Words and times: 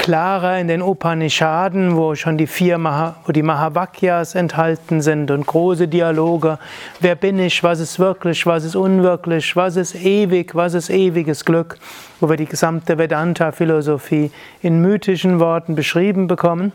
klarer 0.07 0.57
in 0.57 0.69
den 0.69 0.81
Upanishaden, 0.81 1.97
wo 1.97 2.15
schon 2.15 2.37
die 2.37 2.47
vier 2.47 2.77
Maha, 2.77 3.17
wo 3.25 3.33
die 3.33 3.43
Mahavakyas 3.43 4.35
enthalten 4.35 5.01
sind 5.01 5.31
und 5.31 5.45
große 5.45 5.89
Dialoge. 5.89 6.59
Wer 7.01 7.15
bin 7.15 7.37
ich? 7.39 7.61
Was 7.61 7.81
ist 7.81 7.99
wirklich? 7.99 8.45
Was 8.45 8.63
ist 8.63 8.77
unwirklich? 8.77 9.53
Was 9.57 9.75
ist 9.75 9.95
ewig? 9.95 10.55
Was 10.55 10.75
ist 10.75 10.89
ewiges 10.89 11.43
Glück? 11.43 11.77
Wo 12.21 12.29
wir 12.29 12.37
die 12.37 12.45
gesamte 12.45 12.97
Vedanta-Philosophie 12.97 14.31
in 14.61 14.79
mythischen 14.81 15.41
Worten 15.41 15.75
beschrieben 15.75 16.27
bekommen. 16.27 16.71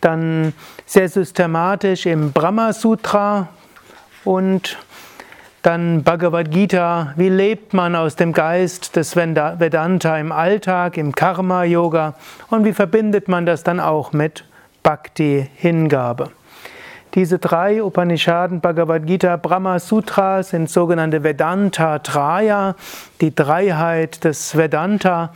Dann 0.00 0.52
sehr 0.86 1.08
systematisch 1.08 2.06
im 2.06 2.30
Brahma 2.30 2.72
Sutra 2.72 3.48
und 4.22 4.78
dann 5.62 6.02
Bhagavad 6.02 6.50
Gita, 6.50 7.12
wie 7.16 7.28
lebt 7.28 7.74
man 7.74 7.96
aus 7.96 8.16
dem 8.16 8.32
Geist 8.32 8.96
des 8.96 9.16
Vedanta 9.16 10.16
im 10.18 10.32
Alltag, 10.32 10.96
im 10.96 11.14
Karma-Yoga 11.14 12.14
und 12.50 12.64
wie 12.64 12.72
verbindet 12.72 13.28
man 13.28 13.44
das 13.44 13.64
dann 13.64 13.80
auch 13.80 14.12
mit 14.12 14.44
Bhakti-Hingabe. 14.82 16.30
Diese 17.14 17.38
drei 17.38 17.82
Upanishaden, 17.82 18.60
Bhagavad 18.60 19.06
Gita, 19.06 19.36
Brahma 19.36 19.78
Sutra 19.78 20.42
sind 20.42 20.70
sogenannte 20.70 21.24
Vedanta 21.24 21.98
Traya, 21.98 22.76
die 23.20 23.34
Dreiheit 23.34 24.24
des 24.24 24.56
Vedanta 24.56 25.30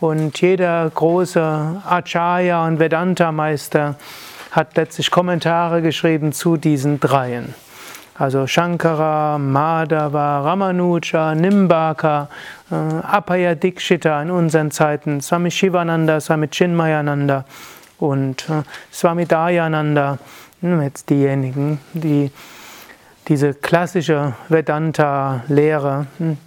und 0.00 0.40
jeder 0.40 0.90
große 0.90 1.82
Acharya 1.86 2.66
und 2.66 2.80
Vedanta-Meister 2.80 3.96
hat 4.50 4.76
letztlich 4.76 5.10
Kommentare 5.10 5.82
geschrieben 5.82 6.32
zu 6.32 6.56
diesen 6.56 6.98
dreien. 6.98 7.54
Also 8.18 8.48
Shankara, 8.48 9.38
Madhava, 9.38 10.42
Ramanuja, 10.42 11.36
Nimbaka, 11.36 12.28
äh, 12.68 12.74
Apaya 12.74 13.54
Dikshita 13.54 14.20
in 14.22 14.30
unseren 14.32 14.72
Zeiten, 14.72 15.20
Swami 15.20 15.52
Shivananda, 15.52 16.20
Swami 16.20 16.48
Chinmayananda 16.48 17.44
und 17.98 18.50
äh, 18.50 18.64
Swami 18.92 19.24
Dayananda, 19.24 20.18
hm, 20.60 20.82
jetzt 20.82 21.08
diejenigen, 21.10 21.78
die 21.92 22.32
diese 23.28 23.54
klassische 23.54 24.34
Vedanta-Lehre 24.48 26.06
hm, 26.18 26.38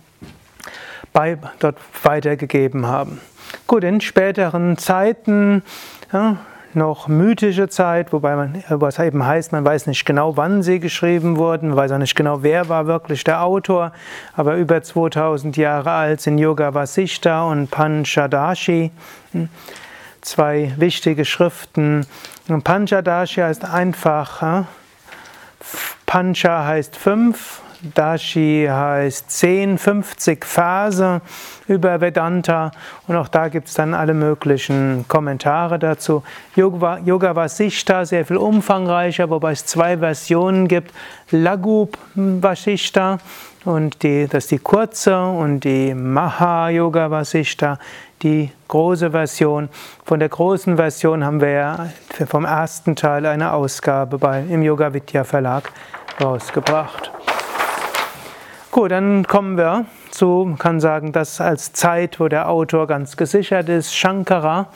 dort 1.60 1.78
weitergegeben 2.04 2.86
haben. 2.86 3.22
Gut, 3.68 3.86
in 3.86 4.02
späteren 4.02 4.78
Zeiten, 4.78 5.64
ja, 6.12 6.36
noch 6.76 7.08
mythische 7.08 7.70
Zeit, 7.70 8.14
wobei 8.14 8.36
man, 8.36 8.64
was 8.70 9.00
eben 9.00 9.26
heißt, 9.26 9.52
man 9.52 9.66
weiß 9.66 9.88
nicht 9.88 10.06
genau, 10.06 10.38
wann 10.38 10.64
sie 10.64 10.80
geschrieben 10.80 11.38
wurden, 11.38 11.70
man 11.70 11.78
weiß 11.78 11.92
auch 11.94 11.98
nicht 11.98 12.16
genau, 12.16 12.44
wer 12.44 12.70
war 12.70 12.88
wirklich 12.88 13.24
der 13.24 13.44
Autor, 13.44 13.92
aber 14.36 14.56
über 14.56 14.82
2000 14.82 15.58
Jahre 15.58 15.92
alt 15.92 16.22
sind 16.22 16.38
Yoga 16.38 16.74
Vasishta 16.74 17.44
und 17.44 17.72
Panchadashi, 17.72 18.92
hm, 19.32 19.50
zwei 20.22 20.74
wichtige 20.78 21.26
Schriften. 21.26 22.06
Und 22.48 22.64
Panchadashi 22.64 23.42
heißt 23.42 23.66
einfach, 23.66 24.66
Pancha 26.06 26.66
heißt 26.66 26.96
fünf, 26.96 27.62
Dashi 27.96 28.68
heißt 28.70 29.32
10, 29.32 29.78
50 29.78 30.46
Verse 30.46 31.22
über 31.68 32.00
Vedanta 32.00 32.72
und 33.08 33.16
auch 33.16 33.28
da 33.28 33.48
gibt 33.48 33.70
es 33.70 33.74
dann 33.74 33.94
alle 33.94 34.14
möglichen 34.14 35.06
Kommentare 35.08 35.80
dazu. 35.80 36.24
Yoga, 36.56 37.00
Yoga 37.00 37.36
Vasishta, 37.36 38.06
sehr 38.06 38.26
viel 38.26 38.38
umfangreicher, 38.38 39.30
wobei 39.30 39.54
es 39.54 39.66
zwei 39.66 39.98
Versionen 39.98 40.68
gibt. 40.68 40.94
Laghu 41.32 41.88
Vasishta 42.16 43.18
und 43.66 44.04
die, 44.04 44.28
das 44.28 44.46
ist 44.46 44.52
die 44.52 44.60
kurze 44.60 45.20
und 45.20 45.62
die 45.62 45.94
Maha 45.94 46.70
Yoga 46.70 47.10
Vasishta, 47.10 47.80
die 48.22 48.52
große 48.68 49.12
Version. 49.12 49.70
Von 50.06 50.20
der 50.20 50.30
großen 50.30 50.76
Version 50.78 51.24
haben 51.24 51.42
wir 51.42 51.50
ja 51.50 51.90
vom 52.28 52.46
ersten 52.46 52.96
Teil 52.96 53.26
eine 53.26 53.54
Ausgabe 53.54 54.18
bei, 54.18 54.44
im 54.50 54.62
Yoga 54.62 54.94
Vidya 54.94 55.24
Verlag 55.24 55.72
rausgebracht. 56.20 57.12
Gut, 58.72 58.92
dann 58.92 59.28
kommen 59.28 59.58
wir 59.58 59.84
zu, 60.12 60.46
man 60.48 60.58
kann 60.58 60.80
sagen, 60.80 61.12
das 61.12 61.42
als 61.42 61.74
Zeit, 61.74 62.22
wo 62.22 62.30
der 62.30 62.48
Autor 62.48 62.88
ganz 62.88 63.18
gesichert 63.18 63.68
ist, 63.68 63.94
Shankara, 63.94 64.68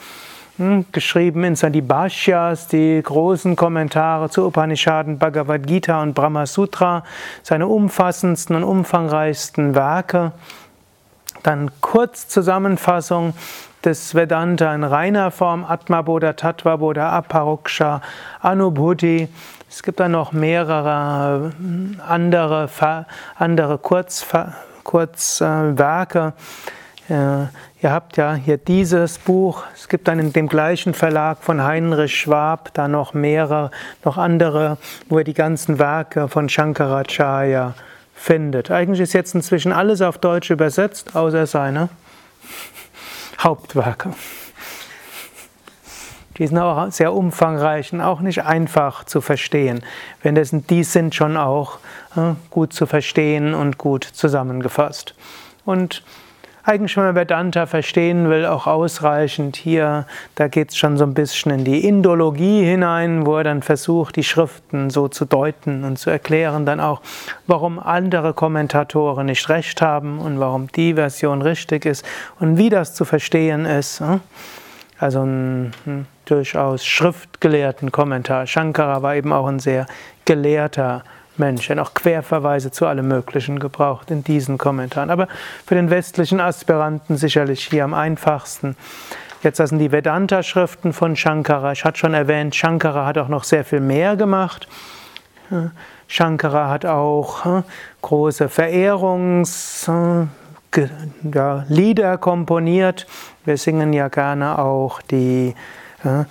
hm, 0.58 0.84
geschrieben 0.92 1.44
in 1.44 1.88
Bhashyas, 1.88 2.68
die 2.68 3.00
großen 3.02 3.56
Kommentare 3.56 4.28
zu 4.28 4.46
Upanishaden, 4.46 5.16
Bhagavad 5.18 5.66
Gita 5.66 6.02
und 6.02 6.12
Brahma 6.12 6.44
Sutra, 6.44 7.04
seine 7.42 7.68
umfassendsten 7.68 8.56
und 8.56 8.64
umfangreichsten 8.64 9.74
Werke. 9.74 10.32
Dann 11.42 11.70
Kurzzusammenfassung 11.80 13.32
des 13.82 14.14
Vedanta 14.14 14.74
in 14.74 14.84
reiner 14.84 15.30
Form, 15.30 15.64
Atma 15.64 16.02
Bodha, 16.02 16.34
Tattva 16.34 16.76
Bodha, 16.76 17.08
Aparoksha, 17.12 18.02
Anubhuti, 18.42 19.28
es 19.68 19.82
gibt 19.82 20.00
dann 20.00 20.12
noch 20.12 20.32
mehrere 20.32 21.52
äh, 21.60 22.00
andere, 22.02 22.68
andere 23.36 23.78
Kurzwerke. 23.78 24.54
Kurz, 24.84 25.40
äh, 25.40 25.74
ihr 27.08 27.48
habt 27.82 28.16
ja 28.16 28.34
hier 28.34 28.56
dieses 28.56 29.18
Buch. 29.18 29.64
Es 29.74 29.88
gibt 29.88 30.08
dann 30.08 30.18
in 30.18 30.32
dem 30.32 30.48
gleichen 30.48 30.94
Verlag 30.94 31.38
von 31.40 31.62
Heinrich 31.62 32.14
Schwab 32.16 32.72
da 32.74 32.88
noch 32.88 33.14
mehrere, 33.14 33.70
noch 34.04 34.16
andere, 34.16 34.78
wo 35.08 35.18
ihr 35.18 35.24
die 35.24 35.34
ganzen 35.34 35.78
Werke 35.78 36.28
von 36.28 36.48
Shankaracharya 36.48 37.74
findet. 38.14 38.70
Eigentlich 38.70 39.00
ist 39.00 39.12
jetzt 39.12 39.34
inzwischen 39.34 39.72
alles 39.72 40.02
auf 40.02 40.18
Deutsch 40.18 40.50
übersetzt, 40.50 41.14
außer 41.16 41.46
seine 41.46 41.88
Hauptwerke. 43.38 44.10
Die 46.38 46.46
sind 46.46 46.58
auch 46.58 46.90
sehr 46.90 47.14
umfangreich 47.14 47.92
und 47.92 48.00
auch 48.00 48.20
nicht 48.20 48.44
einfach 48.44 49.04
zu 49.04 49.20
verstehen. 49.20 49.82
Wenn 50.22 50.34
das, 50.34 50.50
die 50.52 50.84
sind 50.84 51.14
schon 51.14 51.36
auch 51.36 51.78
äh, 52.16 52.34
gut 52.50 52.72
zu 52.72 52.86
verstehen 52.86 53.54
und 53.54 53.78
gut 53.78 54.04
zusammengefasst. 54.04 55.14
Und 55.64 56.02
eigentlich, 56.68 56.96
wenn 56.96 57.04
man 57.04 57.14
Vedanta 57.14 57.66
verstehen 57.66 58.28
will, 58.28 58.44
auch 58.44 58.66
ausreichend 58.66 59.54
hier, 59.54 60.04
da 60.34 60.48
geht 60.48 60.70
es 60.70 60.76
schon 60.76 60.96
so 60.96 61.04
ein 61.04 61.14
bisschen 61.14 61.52
in 61.52 61.64
die 61.64 61.86
Indologie 61.86 62.64
hinein, 62.64 63.24
wo 63.24 63.36
er 63.36 63.44
dann 63.44 63.62
versucht, 63.62 64.16
die 64.16 64.24
Schriften 64.24 64.90
so 64.90 65.06
zu 65.06 65.26
deuten 65.26 65.84
und 65.84 65.96
zu 65.96 66.10
erklären, 66.10 66.66
dann 66.66 66.80
auch, 66.80 67.02
warum 67.46 67.78
andere 67.78 68.34
Kommentatoren 68.34 69.26
nicht 69.26 69.48
recht 69.48 69.80
haben 69.80 70.18
und 70.18 70.40
warum 70.40 70.66
die 70.72 70.94
Version 70.94 71.40
richtig 71.40 71.86
ist 71.86 72.04
und 72.40 72.58
wie 72.58 72.68
das 72.68 72.94
zu 72.94 73.04
verstehen 73.04 73.64
ist. 73.64 74.02
Hm? 74.96 75.04
Also 75.04 75.22
ein 75.22 75.72
hm, 75.84 76.06
durchaus 76.24 76.84
schriftgelehrten 76.84 77.92
Kommentar. 77.92 78.46
Shankara 78.46 79.02
war 79.02 79.14
eben 79.14 79.32
auch 79.32 79.46
ein 79.46 79.58
sehr 79.58 79.86
gelehrter 80.24 81.04
Mensch, 81.38 81.66
der 81.66 81.76
noch 81.76 81.94
Querverweise 81.94 82.70
zu 82.70 82.86
allem 82.86 83.08
Möglichen 83.08 83.58
gebraucht 83.58 84.10
in 84.10 84.24
diesen 84.24 84.58
Kommentaren. 84.58 85.10
Aber 85.10 85.28
für 85.66 85.74
den 85.74 85.90
westlichen 85.90 86.40
Aspiranten 86.40 87.16
sicherlich 87.16 87.66
hier 87.66 87.84
am 87.84 87.94
einfachsten. 87.94 88.76
Jetzt 89.42 89.60
das 89.60 89.70
sind 89.70 89.78
die 89.78 89.92
Vedanta-Schriften 89.92 90.92
von 90.92 91.14
Shankara. 91.14 91.72
Ich 91.72 91.84
hatte 91.84 91.98
schon 91.98 92.14
erwähnt, 92.14 92.54
Shankara 92.54 93.06
hat 93.06 93.18
auch 93.18 93.28
noch 93.28 93.44
sehr 93.44 93.64
viel 93.64 93.80
mehr 93.80 94.16
gemacht. 94.16 94.66
Shankara 96.08 96.70
hat 96.70 96.86
auch 96.86 97.44
hm, 97.44 97.64
große 98.02 98.46
Verehrungs- 98.46 99.86
hm, 99.86 100.30
komponiert. 102.20 103.06
Wir 103.46 103.56
singen 103.58 103.92
ja 103.92 104.08
gerne 104.08 104.58
auch 104.58 105.00
die 105.02 105.54
äh, 106.02 106.24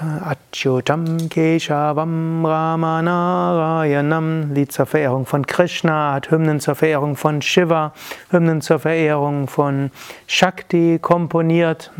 Achyutam 0.00 1.28
Keshavam 1.28 2.44
Ramanarayanam, 2.44 4.52
Lied 4.52 4.72
zur 4.72 4.86
Verehrung 4.86 5.26
von 5.26 5.46
Krishna, 5.46 6.14
hat 6.14 6.32
Hymnen 6.32 6.58
zur 6.58 6.74
Verehrung 6.74 7.14
von 7.14 7.40
Shiva, 7.40 7.92
Hymnen 8.30 8.62
zur 8.62 8.80
Verehrung 8.80 9.46
von 9.46 9.92
Shakti 10.26 10.98
komponiert. 11.00 11.92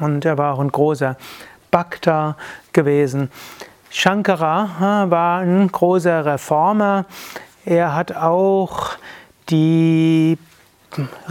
Und 0.00 0.26
er 0.26 0.36
war 0.36 0.52
auch 0.52 0.60
ein 0.60 0.70
großer 0.70 1.16
Bhakta 1.70 2.36
gewesen. 2.74 3.30
Shankara 3.88 5.06
war 5.08 5.40
ein 5.40 5.72
großer 5.72 6.26
Reformer. 6.26 7.06
Er 7.64 7.94
hat 7.94 8.14
auch 8.14 8.90
die 9.48 10.36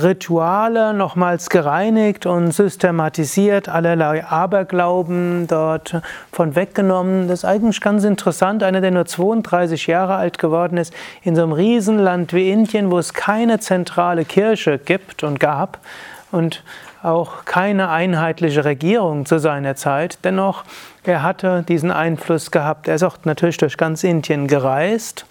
Rituale 0.02 0.94
nochmals 0.94 1.50
gereinigt 1.50 2.26
und 2.26 2.52
systematisiert, 2.52 3.70
allerlei 3.70 4.26
Aberglauben 4.26 5.48
dort 5.48 6.02
von 6.32 6.56
weggenommen. 6.56 7.28
Das 7.28 7.40
ist 7.40 7.46
eigentlich 7.46 7.82
ganz 7.82 8.04
interessant. 8.04 8.64
Einer, 8.64 8.82
der 8.82 8.92
nur 8.92 9.06
32 9.06 9.88
Jahre 9.88 10.16
alt 10.16 10.38
geworden 10.38 10.78
ist, 10.78 10.94
in 11.24 11.36
so 11.36 11.44
einem 11.44 11.54
Riesenland 11.54 12.34
wie 12.34 12.52
Indien, 12.52 12.92
wo 12.92 12.98
es 12.98 13.14
keine 13.14 13.60
zentrale 13.60 14.26
Kirche 14.26 14.78
gibt 14.78 15.24
und 15.24 15.40
gab 15.40 15.80
und 16.32 16.64
auch 17.04 17.46
keine 17.46 17.90
einheitliche 17.90 18.64
Regierung 18.64 19.26
zu 19.26 19.40
seiner 19.40 19.76
Zeit. 19.76 20.20
Dennoch, 20.24 20.64
er 21.04 21.24
hatte 21.24 21.64
diesen 21.68 21.92
Einfluss 21.92 22.52
gehabt. 22.52 22.88
Er 22.88 22.96
ist 22.96 23.04
auch 23.04 23.18
natürlich 23.24 23.58
durch 23.58 23.78
ganz 23.78 24.04
Indien 24.04 24.48
gereist. 24.48 25.26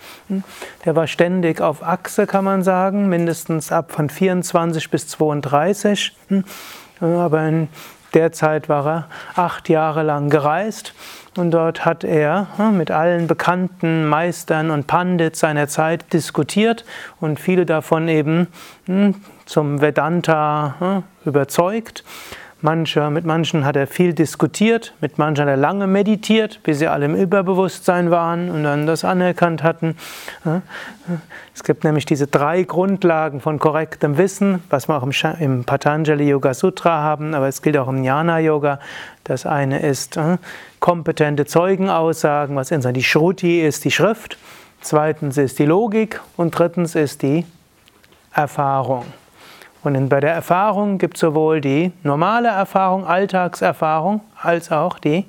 Der 0.84 0.96
war 0.96 1.06
ständig 1.06 1.60
auf 1.60 1.82
Achse, 1.84 2.26
kann 2.26 2.44
man 2.44 2.62
sagen, 2.62 3.08
mindestens 3.08 3.70
ab 3.70 3.92
von 3.92 4.10
24 4.10 4.90
bis 4.90 5.06
32. 5.08 6.16
Aber 7.00 7.48
in 7.48 7.68
der 8.14 8.32
Zeit 8.32 8.68
war 8.68 8.86
er 8.86 9.08
acht 9.36 9.68
Jahre 9.68 10.02
lang 10.02 10.30
gereist 10.30 10.92
und 11.36 11.52
dort 11.52 11.84
hat 11.84 12.02
er 12.02 12.48
mit 12.72 12.90
allen 12.90 13.28
bekannten 13.28 14.06
Meistern 14.06 14.72
und 14.72 14.88
Pandits 14.88 15.38
seiner 15.38 15.68
Zeit 15.68 16.12
diskutiert 16.12 16.84
und 17.20 17.38
viele 17.38 17.64
davon 17.64 18.08
eben 18.08 18.48
zum 19.46 19.80
Vedanta 19.80 21.04
überzeugt. 21.24 22.04
Manche, 22.62 23.08
mit 23.08 23.24
manchen 23.24 23.64
hat 23.64 23.74
er 23.76 23.86
viel 23.86 24.12
diskutiert, 24.12 24.92
mit 25.00 25.16
manchen 25.16 25.44
hat 25.44 25.48
er 25.48 25.56
lange 25.56 25.86
meditiert, 25.86 26.60
bis 26.62 26.78
sie 26.78 26.88
alle 26.88 27.06
im 27.06 27.14
Überbewusstsein 27.14 28.10
waren 28.10 28.50
und 28.50 28.64
dann 28.64 28.86
das 28.86 29.02
anerkannt 29.02 29.62
hatten. 29.62 29.96
Es 31.54 31.64
gibt 31.64 31.84
nämlich 31.84 32.04
diese 32.04 32.26
drei 32.26 32.64
Grundlagen 32.64 33.40
von 33.40 33.58
korrektem 33.58 34.18
Wissen, 34.18 34.62
was 34.68 34.88
wir 34.88 35.02
auch 35.02 35.08
im 35.40 35.64
Patanjali 35.64 36.28
Yoga 36.28 36.52
Sutra 36.52 37.00
haben, 37.00 37.32
aber 37.32 37.48
es 37.48 37.62
gilt 37.62 37.78
auch 37.78 37.88
im 37.88 38.04
Jnana 38.04 38.40
Yoga. 38.40 38.78
Das 39.24 39.46
eine 39.46 39.80
ist 39.80 40.20
kompetente 40.80 41.46
Zeugenaussagen, 41.46 42.56
was 42.56 42.70
insofern 42.70 42.92
die 42.92 43.04
Shruti 43.04 43.62
ist, 43.62 43.86
die 43.86 43.90
Schrift. 43.90 44.36
Zweitens 44.82 45.38
ist 45.38 45.58
die 45.58 45.66
Logik 45.66 46.20
und 46.36 46.50
drittens 46.50 46.94
ist 46.94 47.22
die 47.22 47.46
Erfahrung. 48.34 49.06
Und 49.82 50.08
bei 50.08 50.20
der 50.20 50.32
Erfahrung 50.32 50.98
gibt 50.98 51.16
es 51.16 51.20
sowohl 51.20 51.60
die 51.60 51.92
normale 52.02 52.48
Erfahrung, 52.48 53.06
Alltagserfahrung, 53.06 54.20
als 54.40 54.70
auch 54.70 54.98
die 54.98 55.24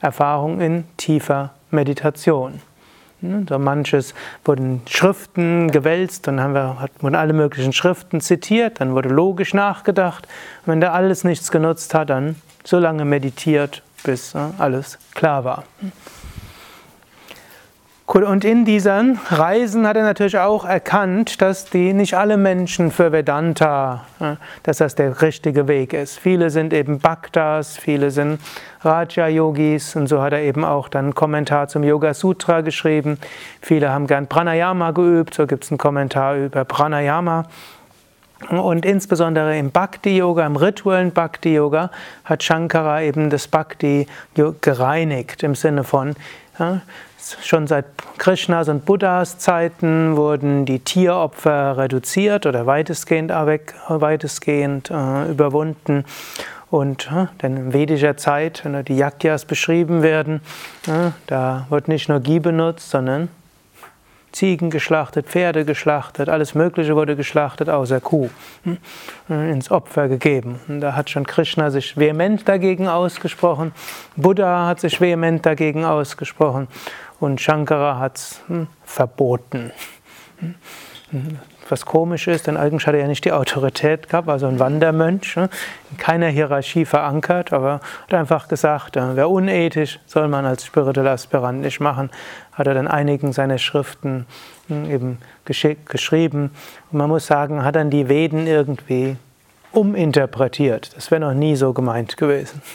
Erfahrung 0.00 0.60
in 0.60 0.84
tiefer 0.96 1.50
Meditation. 1.70 2.60
So 3.48 3.58
manches 3.58 4.14
wurden 4.44 4.82
Schriften 4.86 5.70
gewälzt, 5.70 6.28
dann 6.28 6.40
haben 6.40 6.54
wir, 6.54 6.88
wurden 7.00 7.16
alle 7.16 7.32
möglichen 7.32 7.72
Schriften 7.72 8.20
zitiert, 8.20 8.80
dann 8.80 8.94
wurde 8.94 9.08
logisch 9.08 9.54
nachgedacht. 9.54 10.28
Und 10.64 10.72
wenn 10.72 10.80
da 10.80 10.92
alles 10.92 11.24
nichts 11.24 11.50
genutzt 11.50 11.94
hat, 11.94 12.10
dann 12.10 12.36
so 12.62 12.78
lange 12.78 13.04
meditiert, 13.04 13.82
bis 14.04 14.36
alles 14.36 14.98
klar 15.14 15.44
war. 15.44 15.64
Und 18.06 18.44
in 18.44 18.64
diesen 18.64 19.18
Reisen 19.30 19.86
hat 19.86 19.96
er 19.96 20.04
natürlich 20.04 20.38
auch 20.38 20.64
erkannt, 20.64 21.42
dass 21.42 21.64
die 21.64 21.92
nicht 21.92 22.14
alle 22.14 22.36
Menschen 22.36 22.92
für 22.92 23.10
Vedanta, 23.10 24.04
dass 24.62 24.78
das 24.78 24.94
der 24.94 25.20
richtige 25.22 25.66
Weg 25.66 25.92
ist. 25.92 26.18
Viele 26.18 26.50
sind 26.50 26.72
eben 26.72 27.00
Bhaktas, 27.00 27.76
viele 27.76 28.12
sind 28.12 28.40
Raja 28.82 29.26
Yogis 29.26 29.96
und 29.96 30.06
so 30.06 30.22
hat 30.22 30.32
er 30.32 30.40
eben 30.40 30.64
auch 30.64 30.88
dann 30.88 31.06
einen 31.06 31.14
Kommentar 31.14 31.66
zum 31.66 31.82
Yoga 31.82 32.14
Sutra 32.14 32.60
geschrieben. 32.60 33.18
Viele 33.60 33.90
haben 33.90 34.06
gern 34.06 34.28
Pranayama 34.28 34.92
geübt, 34.92 35.34
so 35.34 35.46
gibt 35.46 35.64
es 35.64 35.72
einen 35.72 35.78
Kommentar 35.78 36.36
über 36.36 36.64
Pranayama. 36.64 37.44
Und 38.50 38.84
insbesondere 38.84 39.56
im 39.58 39.70
Bhakti-Yoga, 39.70 40.46
im 40.46 40.56
rituellen 40.56 41.10
Bhakti-Yoga, 41.10 41.90
hat 42.24 42.42
Shankara 42.42 43.00
eben 43.02 43.30
das 43.30 43.48
Bhakti 43.48 44.06
gereinigt 44.60 45.42
im 45.42 45.54
Sinne 45.54 45.84
von, 45.84 46.14
ja, 46.58 46.80
Schon 47.42 47.66
seit 47.66 47.86
Krishnas 48.18 48.68
und 48.68 48.84
Buddhas 48.84 49.38
Zeiten 49.38 50.16
wurden 50.16 50.64
die 50.64 50.78
Tieropfer 50.78 51.76
reduziert 51.76 52.46
oder 52.46 52.66
weitestgehend, 52.66 53.30
weitestgehend 53.30 54.90
äh, 54.92 55.28
überwunden. 55.28 56.04
Und 56.70 57.10
äh, 57.10 57.26
denn 57.42 57.56
in 57.56 57.72
vedischer 57.72 58.16
Zeit, 58.16 58.64
wenn 58.64 58.84
die 58.84 58.96
Yagyas 58.96 59.44
beschrieben 59.44 60.02
werden, 60.02 60.40
äh, 60.86 61.10
da 61.26 61.66
wird 61.68 61.88
nicht 61.88 62.08
nur 62.08 62.20
Ghee 62.20 62.38
benutzt, 62.38 62.90
sondern 62.90 63.28
Ziegen 64.36 64.68
geschlachtet, 64.68 65.28
Pferde 65.28 65.64
geschlachtet, 65.64 66.28
alles 66.28 66.54
Mögliche 66.54 66.94
wurde 66.94 67.16
geschlachtet, 67.16 67.70
außer 67.70 68.02
Kuh, 68.02 68.28
hm, 68.64 68.76
ins 69.28 69.70
Opfer 69.70 70.08
gegeben. 70.08 70.60
Und 70.68 70.82
da 70.82 70.94
hat 70.94 71.08
schon 71.08 71.26
Krishna 71.26 71.70
sich 71.70 71.96
vehement 71.96 72.46
dagegen 72.46 72.86
ausgesprochen, 72.86 73.72
Buddha 74.14 74.66
hat 74.66 74.80
sich 74.80 75.00
vehement 75.00 75.46
dagegen 75.46 75.86
ausgesprochen 75.86 76.68
und 77.18 77.40
Shankara 77.40 77.98
hat 77.98 78.18
es 78.18 78.42
hm, 78.48 78.66
verboten. 78.84 79.72
Hm, 81.66 81.70
was 81.70 81.86
komisch 81.86 82.28
ist, 82.28 82.46
denn 82.46 82.56
eigentlich 82.56 82.86
hat 82.86 82.94
er 82.94 83.00
ja 83.00 83.06
nicht 83.06 83.24
die 83.24 83.32
Autorität 83.32 84.08
gehabt, 84.08 84.28
also 84.28 84.46
ein 84.46 84.58
Wandermönch, 84.58 85.36
ne? 85.36 85.48
in 85.90 85.96
keiner 85.96 86.28
Hierarchie 86.28 86.84
verankert, 86.84 87.52
aber 87.52 87.80
hat 88.04 88.14
einfach 88.14 88.48
gesagt, 88.48 88.96
äh, 88.96 89.16
wer 89.16 89.30
unethisch, 89.30 89.98
soll 90.06 90.28
man 90.28 90.46
als 90.46 90.64
spiritueller 90.64 91.12
Aspirant 91.12 91.60
nicht 91.60 91.80
machen, 91.80 92.10
hat 92.52 92.66
er 92.66 92.74
dann 92.74 92.88
einigen 92.88 93.32
seiner 93.32 93.58
Schriften 93.58 94.26
hm, 94.68 94.90
eben 94.90 95.18
geschrieben. 95.44 96.50
Und 96.90 96.98
man 96.98 97.08
muss 97.08 97.26
sagen, 97.26 97.64
hat 97.64 97.76
dann 97.76 97.90
die 97.90 98.08
Veden 98.08 98.46
irgendwie 98.46 99.16
uminterpretiert. 99.72 100.96
Das 100.96 101.10
wäre 101.10 101.20
noch 101.20 101.34
nie 101.34 101.56
so 101.56 101.72
gemeint 101.72 102.16
gewesen. 102.16 102.62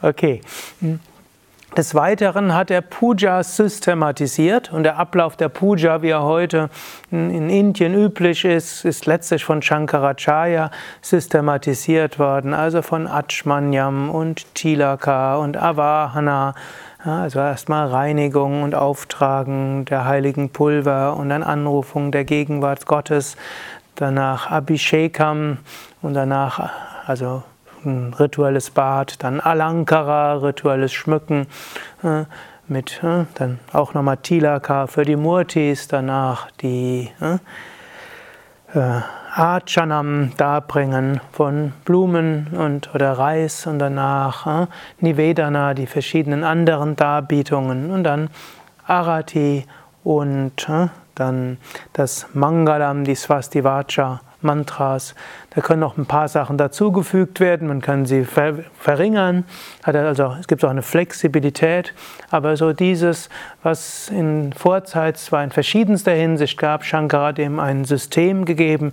Okay. 0.00 0.42
Des 1.78 1.94
Weiteren 1.94 2.54
hat 2.56 2.72
er 2.72 2.80
Puja 2.80 3.44
systematisiert 3.44 4.72
und 4.72 4.82
der 4.82 4.98
Ablauf 4.98 5.36
der 5.36 5.48
Puja, 5.48 6.02
wie 6.02 6.08
er 6.08 6.24
heute 6.24 6.70
in 7.12 7.48
Indien 7.48 7.94
üblich 7.94 8.44
ist, 8.44 8.84
ist 8.84 9.06
letztlich 9.06 9.44
von 9.44 9.62
Shankaracharya 9.62 10.72
systematisiert 11.02 12.18
worden, 12.18 12.52
also 12.52 12.82
von 12.82 13.06
Achmanyam 13.06 14.10
und 14.10 14.52
Tilaka 14.56 15.36
und 15.36 15.56
Avahana. 15.56 16.56
Also 17.04 17.38
erstmal 17.38 17.86
Reinigung 17.86 18.64
und 18.64 18.74
Auftragen 18.74 19.84
der 19.84 20.04
heiligen 20.04 20.50
Pulver 20.50 21.16
und 21.16 21.28
dann 21.28 21.44
Anrufung 21.44 22.10
der 22.10 22.24
Gegenwart 22.24 22.86
Gottes, 22.86 23.36
danach 23.94 24.50
Abhishekam 24.50 25.58
und 26.02 26.14
danach 26.14 26.70
also 27.06 27.44
ein 27.84 28.14
rituelles 28.14 28.70
Bad, 28.70 29.22
dann 29.22 29.40
Alankara, 29.40 30.34
rituelles 30.34 30.92
Schmücken, 30.92 31.46
äh, 32.02 32.24
mit 32.66 33.02
äh, 33.02 33.24
dann 33.34 33.58
auch 33.72 33.94
nochmal 33.94 34.18
Tilaka 34.18 34.86
für 34.86 35.04
die 35.04 35.16
Murtis, 35.16 35.88
danach 35.88 36.50
die 36.52 37.10
äh, 37.20 39.00
Archanam 39.34 40.32
darbringen 40.36 41.20
von 41.32 41.72
Blumen 41.84 42.48
und 42.48 42.94
oder 42.94 43.12
Reis 43.12 43.66
und 43.66 43.78
danach 43.78 44.68
Nivedana, 45.00 45.72
die 45.72 45.86
verschiedenen 45.86 46.44
anderen 46.44 46.96
Darbietungen 46.96 47.90
und 47.90 48.04
dann 48.04 48.28
Arati 48.86 49.64
und 50.04 50.68
dann 51.14 51.58
das 51.94 52.26
Mangalam, 52.34 53.04
die 53.04 53.14
Svastivacha 53.14 54.20
Mantras. 54.40 55.14
Da 55.50 55.60
können 55.60 55.80
noch 55.80 55.96
ein 55.96 56.06
paar 56.06 56.28
Sachen 56.28 56.58
dazugefügt 56.58 57.40
werden, 57.40 57.68
man 57.68 57.80
kann 57.80 58.06
sie 58.06 58.24
ver 58.24 58.54
verringern. 58.78 59.44
Also 59.82 60.36
es 60.38 60.46
gibt 60.46 60.64
auch 60.64 60.70
eine 60.70 60.82
Flexibilität, 60.82 61.94
aber 62.30 62.56
so 62.56 62.72
dieses, 62.72 63.28
was 63.62 64.08
in 64.08 64.52
Vorzeit 64.52 65.18
zwar 65.18 65.42
in 65.42 65.50
verschiedenster 65.50 66.12
Hinsicht 66.12 66.58
gab, 66.58 66.84
Shankara 66.84 67.28
hat 67.28 67.38
ihm 67.38 67.58
ein 67.58 67.84
System 67.84 68.44
gegeben 68.44 68.92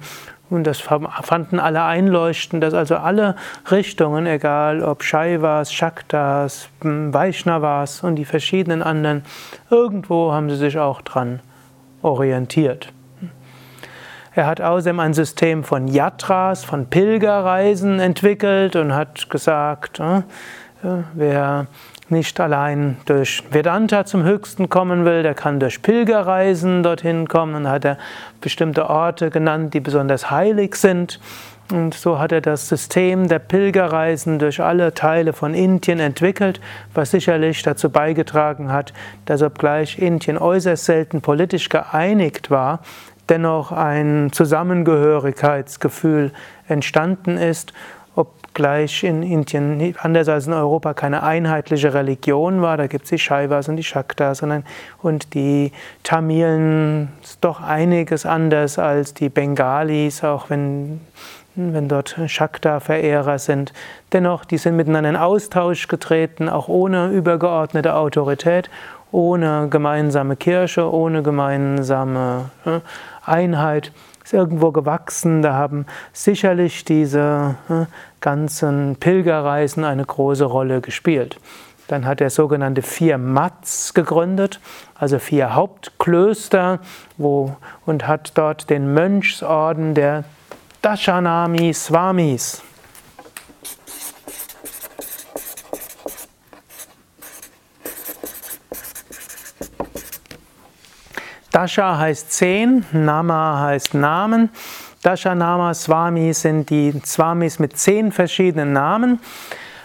Und 0.49 0.65
das 0.65 0.79
fanden 0.79 1.59
alle 1.59 1.83
einleuchtend, 1.83 2.61
dass 2.61 2.73
also 2.73 2.97
alle 2.97 3.35
Richtungen, 3.71 4.27
egal 4.27 4.83
ob 4.83 5.03
Shaivas, 5.03 5.73
Shaktas, 5.73 6.69
Vaishnavas 6.81 8.03
und 8.03 8.15
die 8.15 8.25
verschiedenen 8.25 8.83
anderen, 8.83 9.23
irgendwo 9.71 10.31
haben 10.31 10.49
sie 10.49 10.57
sich 10.57 10.77
auch 10.77 11.01
dran 11.01 11.39
orientiert. 12.03 12.93
Er 14.35 14.47
hat 14.47 14.59
außerdem 14.59 14.99
ein 14.99 15.13
System 15.13 15.63
von 15.63 15.87
Yatras, 15.87 16.65
von 16.65 16.87
Pilgerreisen 16.87 18.01
entwickelt 18.01 18.75
und 18.75 18.93
hat 18.93 19.29
gesagt, 19.29 20.01
äh, 20.01 20.23
wer 21.13 21.67
nicht 22.09 22.39
allein 22.41 22.97
durch 23.05 23.43
Vedanta 23.49 24.05
zum 24.05 24.23
Höchsten 24.23 24.67
kommen 24.67 25.05
will, 25.05 25.23
der 25.23 25.35
kann 25.35 25.61
durch 25.61 25.81
Pilgerreisen 25.81 26.83
dorthin 26.83 27.29
kommen 27.29 27.55
und 27.55 27.69
hat 27.69 27.85
er 27.85 27.97
bestimmte 28.41 28.89
Orte 28.89 29.29
genannt, 29.29 29.73
die 29.73 29.79
besonders 29.79 30.29
heilig 30.29 30.75
sind. 30.75 31.21
Und 31.71 31.93
so 31.93 32.19
hat 32.19 32.33
er 32.33 32.41
das 32.41 32.67
System 32.67 33.29
der 33.29 33.39
Pilgerreisen 33.39 34.37
durch 34.37 34.61
alle 34.61 34.93
Teile 34.93 35.31
von 35.31 35.53
Indien 35.53 35.99
entwickelt, 35.99 36.59
was 36.93 37.09
sicherlich 37.09 37.63
dazu 37.63 37.89
beigetragen 37.89 38.71
hat, 38.71 38.93
dass 39.25 39.41
obgleich 39.41 39.97
Indien 39.97 40.37
äußerst 40.37 40.85
selten 40.85 41.21
politisch 41.21 41.69
geeinigt 41.69 42.51
war, 42.51 42.81
dennoch 43.29 43.71
ein 43.71 44.29
Zusammengehörigkeitsgefühl 44.31 46.31
entstanden 46.67 47.37
ist 47.37 47.73
gleich 48.55 49.03
in 49.03 49.21
Indien, 49.21 49.93
anders 50.01 50.27
als 50.27 50.47
in 50.47 50.53
Europa, 50.53 50.95
keine 50.95 51.21
einheitliche 51.21 51.93
Religion 51.93 52.63
war. 52.63 52.77
Da 52.77 52.87
gibt 52.87 53.03
es 53.03 53.11
die 53.11 53.19
Shaivas 53.19 53.69
und 53.69 53.75
die 53.75 53.83
Shaktas 53.83 54.41
und, 54.41 54.63
und 55.03 55.35
die 55.35 55.71
Tamilen 56.01 57.09
ist 57.21 57.37
doch 57.41 57.61
einiges 57.61 58.25
anders 58.25 58.79
als 58.79 59.13
die 59.13 59.29
Bengalis, 59.29 60.23
auch 60.23 60.49
wenn, 60.49 61.01
wenn 61.53 61.87
dort 61.87 62.15
Shakta-Verehrer 62.25 63.37
sind. 63.37 63.73
Dennoch, 64.13 64.45
die 64.45 64.57
sind 64.57 64.75
miteinander 64.75 65.11
in 65.11 65.17
Austausch 65.17 65.87
getreten, 65.87 66.49
auch 66.49 66.67
ohne 66.67 67.09
übergeordnete 67.09 67.93
Autorität, 67.93 68.71
ohne 69.11 69.67
gemeinsame 69.69 70.35
Kirche, 70.35 70.91
ohne 70.91 71.21
gemeinsame 71.21 72.49
ne, 72.65 72.81
Einheit 73.27 73.91
ist 74.23 74.33
irgendwo 74.33 74.71
gewachsen. 74.71 75.41
Da 75.41 75.53
haben 75.53 75.85
sicherlich 76.13 76.85
diese 76.85 77.55
äh, 77.69 77.85
ganzen 78.21 78.97
Pilgerreisen 78.99 79.83
eine 79.83 80.05
große 80.05 80.45
Rolle 80.45 80.81
gespielt. 80.81 81.39
Dann 81.87 82.05
hat 82.05 82.19
er 82.19 82.31
sogenannte 82.31 82.81
vier 82.81 83.17
Mats 83.19 83.93
gegründet, 83.93 84.59
also 84.95 85.19
vier 85.19 85.53
Hauptklöster, 85.53 86.79
wo, 87.17 87.55
und 87.85 88.07
hat 88.07 88.31
dort 88.35 88.71
den 88.71 88.93
Mönchsorden 88.93 89.93
der 89.93 90.23
Dashanami 90.81 91.73
Swamis 91.73 92.63
Dasha 101.55 101.97
heißt 101.97 102.33
zehn, 102.33 102.85
Nama 102.91 103.61
heißt 103.61 103.93
Namen. 103.93 104.49
Dasha 105.01 105.33
Nama 105.33 105.73
Swami 105.73 106.33
sind 106.33 106.69
die 106.69 106.91
Swamis 107.05 107.59
mit 107.59 107.77
zehn 107.77 108.11
verschiedenen 108.11 108.73
Namen. 108.73 109.21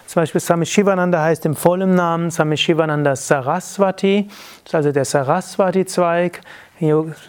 Zum 0.05 0.21
Beispiel 0.21 0.41
Swami 0.41 0.65
Shivananda 0.65 1.23
heißt 1.23 1.45
im 1.45 1.55
vollen 1.55 1.95
Namen 1.95 2.29
Swami 2.29 2.57
Shivananda 2.57 3.15
Saraswati, 3.15 4.27
das 4.27 4.65
ist 4.65 4.75
also 4.75 4.91
der 4.91 5.05
Saraswati-Zweig. 5.05 6.41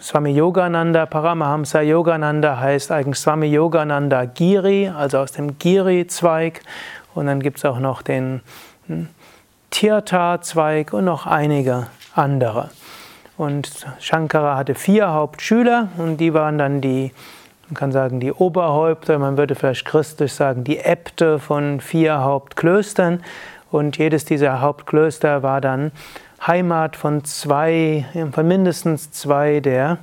Swami 0.01 0.31
Yogananda, 0.31 1.05
Paramahamsa 1.05 1.79
Yogananda 1.79 2.59
heißt 2.59 2.91
eigentlich 2.91 3.19
Swami 3.19 3.45
Yogananda 3.45 4.25
Giri, 4.25 4.89
also 4.89 5.19
aus 5.19 5.31
dem 5.31 5.57
Giri-Zweig. 5.57 6.59
Und 7.15 7.27
dann 7.27 7.39
gibt 7.39 7.59
es 7.59 7.63
auch 7.63 7.79
noch 7.79 8.01
den 8.01 8.41
hm, 8.87 9.07
Tirtha-Zweig 9.69 10.91
und 10.91 11.05
noch 11.05 11.27
einige 11.27 11.87
andere. 12.13 12.71
Und 13.43 13.85
Shankara 13.99 14.55
hatte 14.55 14.73
vier 14.73 15.11
Hauptschüler 15.11 15.89
und 15.97 16.15
die 16.15 16.33
waren 16.33 16.57
dann 16.57 16.79
die, 16.79 17.11
man 17.67 17.75
kann 17.75 17.91
sagen, 17.91 18.21
die 18.21 18.31
Oberhäupter, 18.31 19.19
man 19.19 19.37
würde 19.37 19.55
vielleicht 19.55 19.83
christlich 19.83 20.31
sagen, 20.31 20.63
die 20.63 20.77
Äbte 20.79 21.39
von 21.39 21.81
vier 21.81 22.21
Hauptklöstern. 22.21 23.21
Und 23.69 23.97
jedes 23.97 24.23
dieser 24.23 24.61
Hauptklöster 24.61 25.43
war 25.43 25.59
dann 25.59 25.91
Heimat 26.47 26.95
von 26.95 27.25
zwei, 27.25 28.05
von 28.31 28.47
mindestens 28.47 29.11
zwei 29.11 29.59
der 29.59 29.97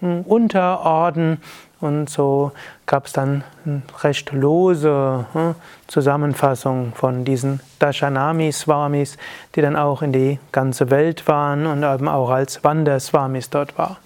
hm, 0.00 0.22
Unterorden 0.22 1.42
und 1.80 2.08
so 2.08 2.52
gab 2.86 3.06
es 3.06 3.12
dann 3.12 3.44
eine 3.64 3.82
recht 4.02 4.32
lose 4.32 5.26
hm, 5.32 5.54
Zusammenfassung 5.86 6.92
von 6.94 7.24
diesen 7.24 7.60
Dashanami-Swamis, 7.78 9.18
die 9.54 9.60
dann 9.60 9.76
auch 9.76 10.00
in 10.00 10.12
die 10.12 10.38
ganze 10.52 10.90
Welt 10.90 11.28
waren 11.28 11.66
und 11.66 11.82
eben 11.82 12.08
auch 12.08 12.30
als 12.30 12.64
Wanderswamis 12.64 13.50
dort 13.50 13.76
war. 13.76 13.98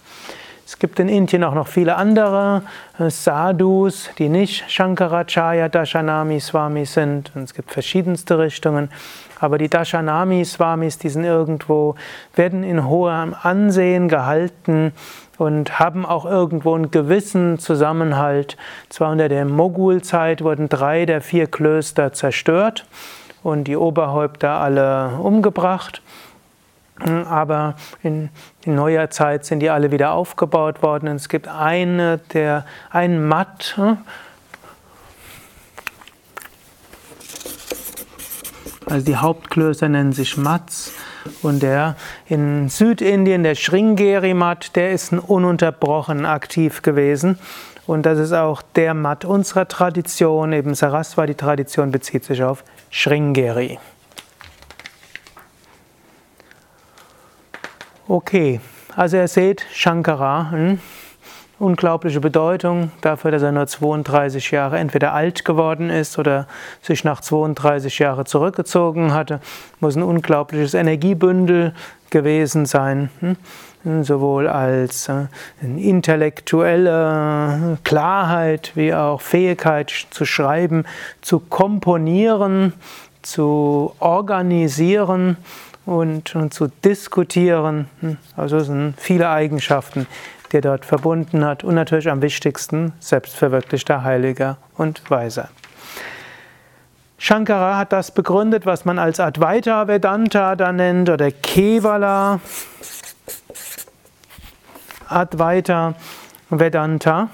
Es 0.71 0.79
gibt 0.79 1.01
in 1.01 1.09
Indien 1.09 1.43
auch 1.43 1.55
noch 1.55 1.67
viele 1.67 1.97
andere 1.97 2.63
äh, 2.97 3.11
Sadhus, 3.11 4.09
die 4.19 4.29
nicht 4.29 4.71
Shankaracharya 4.71 5.69
Dashanami 5.69 6.39
Swamis 6.39 6.95
sind. 6.95 7.33
Und 7.35 7.43
es 7.43 7.55
gibt 7.55 7.73
verschiedenste 7.73 8.39
Richtungen. 8.39 8.89
Aber 9.41 9.59
die 9.59 9.69
Dashanami 9.69 10.45
Swamis, 10.45 10.97
die 10.97 11.09
sind 11.09 11.25
irgendwo, 11.25 11.97
werden 12.37 12.63
in 12.63 12.87
hohem 12.87 13.35
Ansehen 13.43 14.09
gehalten 14.09 14.93
und 15.41 15.79
haben 15.79 16.05
auch 16.05 16.27
irgendwo 16.27 16.75
einen 16.75 16.91
gewissen 16.91 17.59
Zusammenhalt. 17.59 18.59
Zwar 18.91 19.11
unter 19.11 19.31
der 19.31 19.47
Mogulzeit 19.47 20.45
wurden 20.45 20.69
drei 20.69 21.07
der 21.07 21.23
vier 21.23 21.47
Klöster 21.47 22.13
zerstört 22.13 22.85
und 23.43 23.65
die 23.65 23.79
Oberhäupter 23.79 24.51
alle 24.51 25.19
umgebracht. 25.19 26.03
Aber 26.99 27.77
in, 28.03 28.29
in, 28.67 28.75
neuer 28.75 29.09
Zeit 29.09 29.47
sind 29.47 29.61
die 29.61 29.71
alle 29.71 29.91
wieder 29.91 30.13
aufgebaut 30.13 30.83
worden. 30.83 31.09
Und 31.09 31.17
es 31.17 31.31
gibt 31.31 31.49
eine, 31.49 32.19
der, 32.35 32.67
ein 32.91 33.27
Matt, 33.27 33.73
hm? 33.77 33.97
also 38.85 39.07
die 39.07 39.17
Hauptklöster 39.17 39.89
nennen 39.89 40.13
sich 40.13 40.37
Mats. 40.37 40.93
Und 41.43 41.63
der 41.63 41.97
in 42.27 42.69
Südindien, 42.69 43.43
der 43.43 43.55
Sringeri 43.55 44.35
Mat, 44.35 44.77
der 44.77 44.93
ist 44.93 45.13
ununterbrochen 45.13 46.27
aktiv 46.27 46.83
gewesen. 46.83 47.39
Und 47.87 48.07
das 48.07 48.19
ist 48.19 48.33
auch 48.33 48.63
der 48.63 48.95
Mat 48.95 49.25
unserer 49.25 49.67
Tradition. 49.67 50.53
Eben 50.53 50.75
Saraswati-Tradition 50.75 51.91
bezieht 51.91 52.25
sich 52.25 52.43
auf 52.43 52.65
Sringeri. 52.91 53.79
Okay, 58.07 58.61
also 58.97 59.17
ihr 59.17 59.29
seht, 59.29 59.65
Shankara, 59.73 60.51
hm? 60.51 60.81
Unglaubliche 61.61 62.21
Bedeutung 62.21 62.91
dafür, 63.03 63.31
dass 63.31 63.43
er 63.43 63.53
nur 63.53 63.67
32 63.67 64.51
Jahre 64.51 64.79
entweder 64.79 65.13
alt 65.13 65.45
geworden 65.45 65.91
ist 65.91 66.19
oder 66.19 66.47
sich 66.83 67.05
nach 67.05 67.21
32 67.21 67.99
Jahren 67.99 68.27
zurückgezogen 68.27 69.13
hatte. 69.13 69.41
Muss 69.79 69.95
ein 69.95 70.03
unglaubliches 70.03 70.75
Energiebündel 70.75 71.75
gewesen 72.11 72.67
sein. 72.67 73.11
Hm? 73.21 73.37
sowohl 74.03 74.47
als 74.47 75.09
äh, 75.09 75.25
intellektuelle 75.63 77.79
Klarheit 77.83 78.73
wie 78.75 78.93
auch 78.93 79.23
Fähigkeit 79.23 79.91
zu 80.11 80.27
schreiben, 80.27 80.85
zu 81.23 81.41
komponieren, 81.41 82.75
zu 83.23 83.95
organisieren 83.99 85.39
und, 85.87 86.37
und 86.37 86.53
zu 86.53 86.67
diskutieren. 86.85 87.89
Hm? 88.01 88.19
Also 88.37 88.59
es 88.59 88.67
sind 88.67 88.97
viele 88.99 89.31
Eigenschaften, 89.31 90.07
der 90.53 90.61
dort 90.61 90.85
verbunden 90.85 91.45
hat 91.45 91.65
und 91.65 91.75
natürlich 91.75 92.11
am 92.11 92.23
wichtigsten 92.23 92.93
selbstverwirklichter 93.01 94.03
Heiliger 94.05 94.57
und 94.77 95.11
Weiser. 95.11 95.49
Shankara 97.19 97.77
hat 97.77 97.93
das 97.93 98.13
begründet, 98.13 98.65
was 98.65 98.85
man 98.85 98.99
als 98.99 99.21
Advaita 99.21 99.87
Vedanta 99.87 100.57
da 100.57 100.73
nennt 100.73 101.11
oder 101.11 101.31
Kevala 101.31 102.41
Advaita 105.09 105.95
Vedanta. 106.49 107.29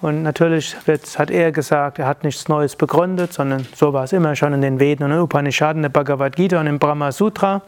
Und 0.00 0.22
natürlich 0.22 0.76
wird, 0.86 1.18
hat 1.18 1.30
er 1.30 1.52
gesagt, 1.52 1.98
er 1.98 2.06
hat 2.06 2.24
nichts 2.24 2.48
Neues 2.48 2.76
begründet, 2.76 3.32
sondern 3.32 3.66
so 3.74 3.92
war 3.92 4.04
es 4.04 4.12
immer 4.12 4.34
schon 4.34 4.54
in 4.54 4.62
den 4.62 4.80
Veden 4.80 5.04
und 5.04 5.10
den 5.10 5.20
Upanishaden, 5.20 5.82
der 5.82 5.90
Bhagavad 5.90 6.36
Gita 6.36 6.60
und 6.60 6.66
im 6.66 6.78
Brahma 6.78 7.12
Sutra. 7.12 7.62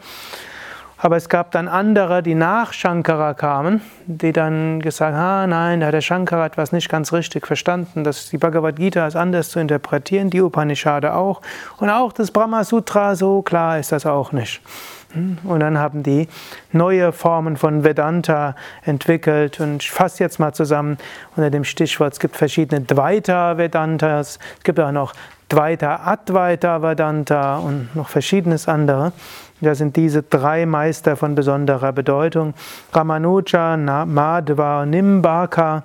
Aber 1.03 1.17
es 1.17 1.27
gab 1.27 1.51
dann 1.51 1.67
andere, 1.67 2.23
die 2.23 2.33
nach 2.33 2.71
Shankara 2.71 3.33
kamen, 3.33 3.81
die 4.05 4.31
dann 4.31 4.79
gesagt 4.79 5.13
haben, 5.13 5.21
ah, 5.21 5.47
nein, 5.47 5.81
da 5.81 5.87
hat 5.87 5.93
der 5.93 5.99
Shankara 5.99 6.45
etwas 6.45 6.71
nicht 6.71 6.87
ganz 6.87 7.11
richtig 7.11 7.45
verstanden, 7.45 8.05
dass 8.05 8.29
die 8.29 8.37
Bhagavad 8.37 8.77
Gita 8.77 9.05
ist 9.05 9.17
anders 9.17 9.49
zu 9.49 9.59
interpretieren, 9.59 10.29
die 10.29 10.39
Upanishade 10.39 11.13
auch. 11.13 11.41
Und 11.75 11.89
auch 11.89 12.13
das 12.13 12.31
Brahma 12.31 12.63
Sutra, 12.63 13.15
so 13.15 13.41
klar 13.41 13.79
ist 13.79 13.91
das 13.91 14.05
auch 14.05 14.31
nicht. 14.31 14.61
Und 15.43 15.59
dann 15.59 15.77
haben 15.77 16.03
die 16.03 16.29
neue 16.71 17.11
Formen 17.11 17.57
von 17.57 17.83
Vedanta 17.83 18.55
entwickelt. 18.85 19.59
Und 19.59 19.83
ich 19.83 19.91
fasse 19.91 20.23
jetzt 20.23 20.39
mal 20.39 20.53
zusammen 20.53 20.97
unter 21.35 21.49
dem 21.49 21.65
Stichwort, 21.65 22.13
es 22.13 22.19
gibt 22.21 22.37
verschiedene 22.37 22.79
Dvaita 22.79 23.57
Vedantas, 23.57 24.39
es 24.57 24.63
gibt 24.63 24.79
auch 24.79 24.93
noch 24.93 25.13
Dvaita 25.53 26.01
Advaita 26.05 26.81
Vedanta 26.81 27.57
und 27.57 27.95
noch 27.95 28.09
verschiedenes 28.09 28.67
andere. 28.67 29.11
Da 29.61 29.75
sind 29.75 29.95
diese 29.95 30.23
drei 30.23 30.65
Meister 30.65 31.15
von 31.15 31.35
besonderer 31.35 31.91
Bedeutung. 31.91 32.55
Ramanuja, 32.91 33.77
Madhva 33.77 34.85
Nimbaka 34.85 35.83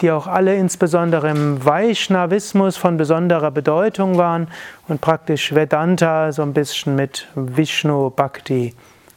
die 0.00 0.10
auch 0.10 0.26
alle 0.26 0.54
insbesondere 0.56 1.30
im 1.30 1.64
Vaishnavismus 1.64 2.76
von 2.76 2.96
besonderer 2.96 3.50
Bedeutung 3.50 4.18
waren 4.18 4.48
und 4.88 5.00
praktisch 5.00 5.54
Vedanta 5.54 6.32
so 6.32 6.42
ein 6.42 6.52
bisschen 6.52 6.96
mit 6.96 7.28
Vishnu 7.34 8.10
Bhakti 8.10 8.74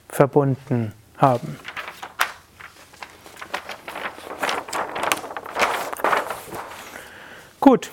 verbunden 0.08 0.94
haben. 1.18 1.60
Gut, 7.60 7.92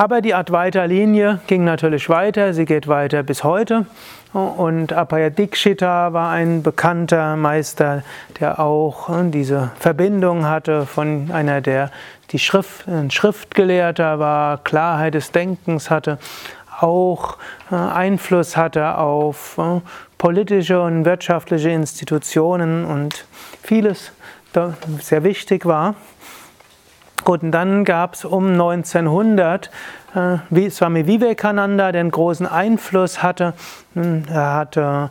aber 0.00 0.22
die 0.22 0.32
Advaita-Linie 0.32 1.40
ging 1.46 1.62
natürlich 1.62 2.08
weiter, 2.08 2.54
sie 2.54 2.64
geht 2.64 2.88
weiter 2.88 3.22
bis 3.22 3.44
heute. 3.44 3.84
Und 4.32 4.94
Apaya 4.94 5.28
Dikshita 5.28 6.14
war 6.14 6.30
ein 6.30 6.62
bekannter 6.62 7.36
Meister, 7.36 8.02
der 8.40 8.60
auch 8.60 9.10
äh, 9.10 9.28
diese 9.28 9.72
Verbindung 9.78 10.46
hatte 10.46 10.86
von 10.86 11.30
einer, 11.30 11.60
der 11.60 11.90
die 12.30 12.38
Schrift, 12.38 12.88
ein 12.88 13.10
Schriftgelehrter 13.10 14.18
war, 14.18 14.64
Klarheit 14.64 15.12
des 15.12 15.32
Denkens 15.32 15.90
hatte, 15.90 16.18
auch 16.80 17.36
äh, 17.70 17.74
Einfluss 17.74 18.56
hatte 18.56 18.96
auf 18.96 19.58
äh, 19.58 19.82
politische 20.16 20.80
und 20.80 21.04
wirtschaftliche 21.04 21.68
Institutionen 21.68 22.86
und 22.86 23.26
vieles 23.62 24.12
sehr 25.00 25.24
wichtig 25.24 25.66
war. 25.66 25.94
Gut, 27.24 27.42
und 27.42 27.52
dann 27.52 27.84
gab 27.84 28.14
es 28.14 28.24
um 28.24 28.52
1900 28.52 29.70
äh, 30.14 30.38
wie 30.50 30.70
Swami 30.70 31.06
Vivekananda, 31.06 31.86
einen 31.86 32.10
großen 32.10 32.46
Einfluss 32.46 33.22
hatte. 33.22 33.54
Hm, 33.94 34.24
er 34.30 34.54
hatte 34.54 35.10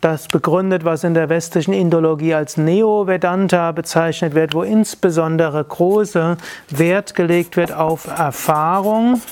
das 0.00 0.28
begründet, 0.28 0.84
was 0.84 1.02
in 1.02 1.14
der 1.14 1.30
westlichen 1.30 1.72
Indologie 1.72 2.34
als 2.34 2.58
Neo-Vedanta 2.58 3.72
bezeichnet 3.72 4.34
wird, 4.34 4.52
wo 4.52 4.62
insbesondere 4.62 5.64
große 5.64 6.36
Wert 6.68 7.14
gelegt 7.14 7.56
wird 7.56 7.72
auf 7.72 8.06
Erfahrung 8.06 9.22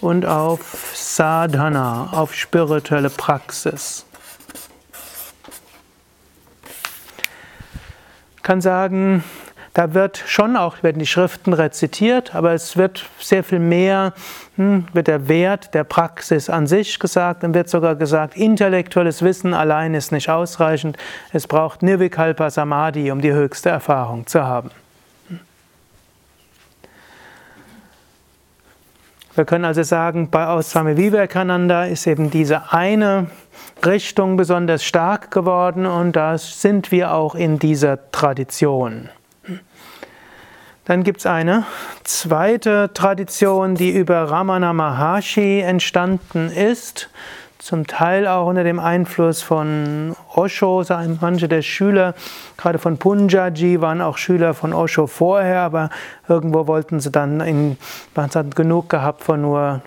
und 0.00 0.26
auf 0.26 0.92
Sadhana, 0.94 2.08
auf 2.12 2.34
spirituelle 2.34 3.10
Praxis. 3.10 4.04
Ich 8.36 8.42
kann 8.42 8.60
sagen, 8.60 9.22
da 9.74 9.94
wird 9.94 10.22
schon 10.26 10.56
auch, 10.56 10.82
werden 10.82 10.98
die 10.98 11.06
Schriften 11.06 11.54
rezitiert, 11.54 12.34
aber 12.34 12.52
es 12.52 12.76
wird 12.76 13.06
sehr 13.18 13.42
viel 13.42 13.58
mehr, 13.58 14.12
hm, 14.56 14.86
wird 14.92 15.08
der 15.08 15.28
Wert 15.28 15.72
der 15.72 15.84
Praxis 15.84 16.50
an 16.50 16.66
sich 16.66 16.98
gesagt 16.98 17.42
und 17.42 17.54
wird 17.54 17.70
sogar 17.70 17.96
gesagt, 17.96 18.36
intellektuelles 18.36 19.22
Wissen 19.22 19.54
allein 19.54 19.94
ist 19.94 20.12
nicht 20.12 20.28
ausreichend. 20.28 20.98
Es 21.32 21.46
braucht 21.46 21.82
Nirvikalpa 21.82 22.50
Samadhi, 22.50 23.10
um 23.10 23.22
die 23.22 23.32
höchste 23.32 23.70
Erfahrung 23.70 24.26
zu 24.26 24.44
haben. 24.44 24.70
Wir 29.34 29.46
können 29.46 29.64
also 29.64 29.82
sagen, 29.82 30.28
bei 30.28 30.46
Auswami 30.46 30.98
Vivekananda 30.98 31.84
ist 31.84 32.06
eben 32.06 32.30
diese 32.30 32.70
eine 32.70 33.28
Richtung 33.82 34.36
besonders 34.36 34.84
stark 34.84 35.30
geworden 35.30 35.86
und 35.86 36.14
da 36.14 36.36
sind 36.36 36.92
wir 36.92 37.14
auch 37.14 37.34
in 37.34 37.58
dieser 37.58 38.10
Tradition. 38.12 39.08
Dann 40.84 41.04
gibt 41.04 41.20
es 41.20 41.26
eine 41.26 41.64
zweite 42.02 42.90
Tradition, 42.92 43.76
die 43.76 43.90
über 43.90 44.28
Ramana 44.28 44.72
Maharshi 44.72 45.60
entstanden 45.60 46.50
ist, 46.50 47.08
zum 47.60 47.86
Teil 47.86 48.26
auch 48.26 48.48
unter 48.48 48.64
dem 48.64 48.80
Einfluss 48.80 49.42
von 49.42 50.16
Osho. 50.34 50.82
Manche 51.20 51.46
der 51.46 51.62
Schüler, 51.62 52.14
gerade 52.56 52.80
von 52.80 52.98
Punjaji, 52.98 53.80
waren 53.80 54.00
auch 54.00 54.18
Schüler 54.18 54.54
von 54.54 54.72
Osho 54.72 55.06
vorher, 55.06 55.60
aber 55.60 55.90
irgendwo 56.26 56.66
wollten 56.66 56.98
sie 56.98 57.12
dann, 57.12 57.40
in, 57.40 57.78
man 58.16 58.30
hat 58.30 58.56
genug 58.56 58.88
gehabt 58.88 59.22
von 59.22 59.40
nur 59.40 59.82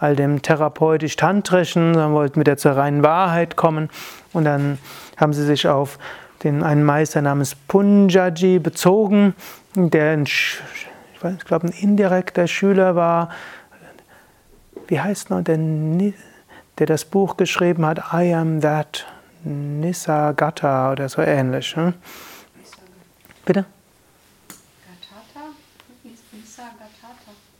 all 0.00 0.16
dem 0.16 0.42
therapeutisch-tantrischen, 0.42 1.92
dann 1.92 2.12
wollten 2.12 2.40
wieder 2.40 2.56
zur 2.56 2.72
reinen 2.72 3.04
Wahrheit 3.04 3.54
kommen 3.54 3.88
und 4.32 4.42
dann 4.42 4.78
haben 5.16 5.32
sie 5.32 5.44
sich 5.44 5.68
auf 5.68 6.00
den 6.44 6.62
einen 6.62 6.84
Meister 6.84 7.22
namens 7.22 7.54
Punjaji 7.54 8.58
bezogen 8.58 9.34
der 9.76 10.12
ein, 10.12 10.24
ich 10.24 11.44
glaube, 11.44 11.68
ein 11.68 11.72
indirekter 11.72 12.46
Schüler 12.46 12.94
war, 12.94 13.30
wie 14.86 15.00
heißt 15.00 15.30
noch, 15.30 15.42
der, 15.42 15.58
der 16.78 16.86
das 16.86 17.04
Buch 17.04 17.36
geschrieben 17.36 17.84
hat, 17.86 17.98
I 18.12 18.34
am 18.34 18.60
that, 18.60 19.06
Nisargata 19.42 20.92
oder 20.92 21.08
so 21.08 21.22
ähnlich. 21.22 21.76
Ne? 21.76 21.94
Bitte? 23.44 23.64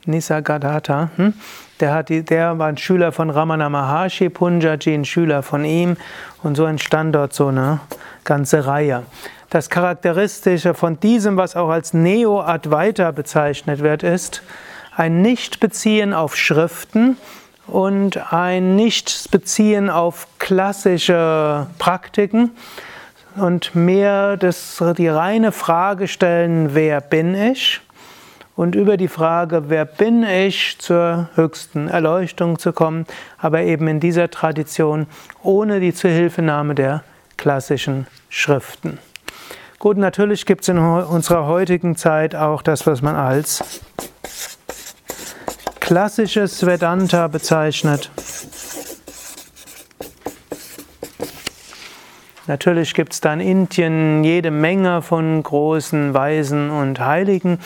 Nisargadatta. 0.05 1.09
Hm? 1.15 1.33
Der, 1.79 1.93
hat 1.93 2.09
die, 2.09 2.23
der 2.23 2.57
war 2.57 2.67
ein 2.67 2.77
Schüler 2.77 3.11
von 3.11 3.29
Ramana 3.29 3.69
Maharshi, 3.69 4.29
Punjaji 4.29 4.93
ein 4.93 5.03
Schüler 5.03 5.43
von 5.43 5.65
ihm 5.65 5.97
und 6.41 6.55
so 6.55 6.65
entstand 6.65 7.15
dort 7.15 7.33
so 7.33 7.47
eine 7.47 7.81
ganze 8.23 8.65
Reihe. 8.65 9.03
Das 9.49 9.69
Charakteristische 9.69 10.73
von 10.73 10.99
diesem, 10.99 11.37
was 11.37 11.55
auch 11.55 11.69
als 11.69 11.93
Neo-Advaita 11.93 13.11
bezeichnet 13.11 13.81
wird, 13.81 14.03
ist 14.03 14.41
ein 14.95 15.21
Nichtbeziehen 15.21 16.13
auf 16.13 16.37
Schriften 16.37 17.17
und 17.67 18.33
ein 18.33 18.75
Nichtbeziehen 18.75 19.89
auf 19.89 20.27
klassische 20.39 21.67
Praktiken 21.77 22.51
und 23.35 23.75
mehr 23.75 24.37
das, 24.37 24.81
die 24.97 25.07
reine 25.07 25.51
Frage 25.51 26.07
stellen, 26.07 26.73
wer 26.73 27.01
bin 27.01 27.35
ich? 27.35 27.81
Und 28.55 28.75
über 28.75 28.95
die 28.95 29.09
Frage, 29.09 29.63
wer 29.67 29.83
bin 29.83 30.23
ich, 30.23 30.77
zur 30.79 31.29
höchsten 31.35 31.89
Erleuchtung 31.89 32.57
zu 32.57 32.71
kommen, 32.71 33.05
aber 33.37 33.61
eben 33.61 33.87
in 33.87 33.99
dieser 33.99 34.29
Tradition 34.29 35.07
ohne 35.43 35.81
die 35.81 35.93
Zuhilfenahme 35.93 36.73
der 36.73 37.03
klassischen 37.35 38.07
Schriften. 38.29 38.97
Gut, 39.77 39.97
natürlich 39.97 40.45
gibt 40.45 40.61
es 40.61 40.69
in 40.69 40.77
unserer 40.77 41.47
heutigen 41.47 41.97
Zeit 41.97 42.33
auch 42.33 42.61
das, 42.61 42.87
was 42.87 43.01
man 43.01 43.15
als 43.15 43.81
klassisches 45.81 46.65
Vedanta 46.65 47.27
bezeichnet. 47.27 48.09
Natürlich 52.47 52.93
gibt 52.93 53.13
es 53.13 53.21
da 53.21 53.33
in 53.33 53.39
Indien 53.39 54.23
jede 54.23 54.51
Menge 54.51 55.01
von 55.01 55.41
großen 55.41 56.13
Weisen 56.13 56.69
und 56.69 56.99
Heiligen, 56.99 57.59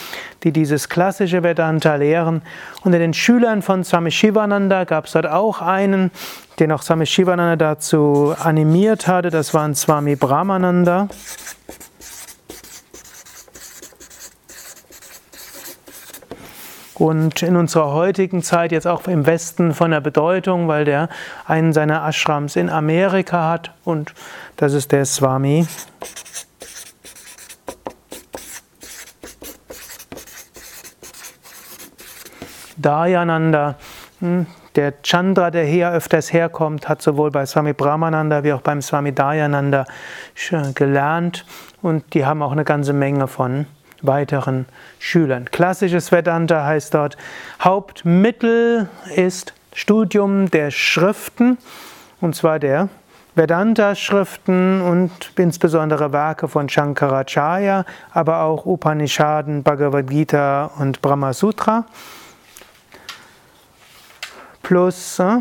die 0.44 0.54
dieses 0.54 0.88
klassische 0.88 1.44
Vedanta 1.44 1.96
lehren. 1.96 2.42
Unter 2.84 2.98
den 2.98 3.14
Schülern 3.14 3.62
von 3.62 3.84
Swami 3.84 4.12
Shivananda 4.12 4.86
gab 4.86 5.06
es 5.06 5.12
dort 5.12 5.28
auch 5.28 5.62
einen, 5.62 6.12
den 6.60 6.72
auch 6.72 6.82
Swami 6.82 7.06
Shivananda 7.06 7.58
dazu 7.58 8.34
animiert 8.42 9.08
hatte. 9.08 9.32
Das 9.32 9.54
war 9.54 9.68
ein 9.68 9.76
Swami 9.76 10.16
Brahmananda. 10.16 11.10
Und 17.00 17.42
in 17.42 17.56
unserer 17.56 17.94
heutigen 17.94 18.44
Zeit 18.44 18.72
jetzt 18.72 18.86
auch 18.86 19.08
im 19.08 19.26
Westen 19.26 19.74
von 19.74 19.92
der 19.92 20.02
Bedeutung, 20.02 20.68
weil 20.68 20.86
der 20.86 21.10
einen 21.46 21.74
seiner 21.74 22.06
Ashrams 22.08 22.56
in 22.58 22.70
Amerika 22.70 23.50
hat 23.50 23.72
und 23.86 24.14
das 24.58 24.74
ist 24.74 24.92
der 24.92 25.06
Swami. 25.06 25.66
Dayananda, 32.76 33.76
hm, 34.20 34.46
der 34.76 34.94
Chandra, 35.02 35.52
der 35.52 35.66
hier 35.66 35.92
öfters 35.92 36.32
herkommt, 36.32 36.88
hat 36.88 37.02
sowohl 37.02 37.32
bei 37.32 37.46
Swami 37.46 37.74
Brahmananda 37.74 38.44
wie 38.44 38.54
auch 38.54 38.62
beim 38.62 38.82
Swami 38.82 39.14
Dayananda 39.14 39.86
gelernt 40.76 41.46
und 41.82 42.14
die 42.14 42.26
haben 42.26 42.42
auch 42.42 42.52
eine 42.52 42.64
ganze 42.64 42.94
Menge 42.94 43.28
von 43.28 43.66
weiteren 44.02 44.66
Schülern. 45.00 45.46
Klassisches 45.46 46.12
Vedanta 46.12 46.66
heißt 46.66 46.94
dort, 46.94 47.18
Hauptmittel 47.62 48.90
ist 49.16 49.54
Studium 49.74 50.50
der 50.52 50.72
Schriften, 50.72 51.58
und 52.22 52.36
zwar 52.36 52.60
der 52.60 52.90
Vedanta-Schriften 53.36 54.82
und 54.82 55.12
insbesondere 55.38 56.12
Werke 56.12 56.48
von 56.48 56.68
Shankaracharya, 56.68 57.86
aber 58.12 58.42
auch 58.42 58.66
Upanishaden, 58.66 59.64
Bhagavad 59.64 60.08
Gita 60.10 60.72
und 60.78 61.02
Brahma 61.02 61.32
Sutra. 61.34 61.86
Plus 64.62 65.20
äh, 65.20 65.38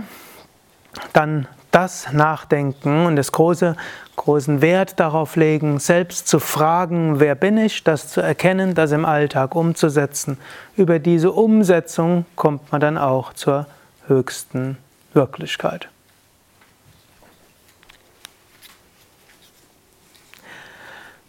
dann 1.13 1.49
das 1.71 2.13
Nachdenken 2.13 3.07
und 3.07 3.17
das 3.17 3.33
große, 3.33 3.77
großen 4.19 4.61
Wert 4.61 5.01
darauf 5.01 5.37
legen, 5.37 5.79
selbst 5.79 6.29
zu 6.29 6.39
fragen, 6.39 7.21
wer 7.21 7.35
bin 7.35 7.57
ich, 7.57 7.85
das 7.85 8.09
zu 8.09 8.21
erkennen, 8.21 8.75
das 8.75 8.93
im 8.93 9.07
Alltag 9.07 9.55
umzusetzen. 9.55 10.37
Über 10.77 10.99
diese 10.99 11.33
Umsetzung 11.33 12.27
kommt 12.37 12.71
man 12.71 12.83
dann 12.83 12.99
auch 12.99 13.33
zur 13.33 13.67
höchsten 14.07 14.77
Wirklichkeit. 15.15 15.89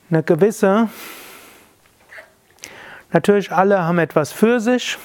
Eine 0.09 0.23
gewisse, 0.23 0.89
natürlich 3.13 3.51
alle 3.51 3.83
haben 3.83 3.99
etwas 3.99 4.31
für 4.31 4.59
sich. 4.59 4.97